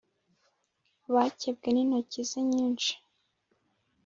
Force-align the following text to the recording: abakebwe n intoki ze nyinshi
abakebwe 1.07 1.69
n 1.71 1.77
intoki 1.81 2.21
ze 2.29 2.39
nyinshi 2.51 2.93